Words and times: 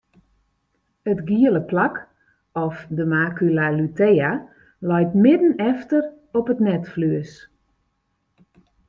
It 1.11 1.19
giele 1.27 1.59
plak 1.71 1.95
of 2.65 2.75
de 2.95 3.03
macula 3.11 3.67
lutea 3.77 4.31
leit 4.89 5.11
midden 5.25 5.53
efter 5.71 6.01
op 6.37 6.45
it 6.53 6.59
netflues. 6.69 7.31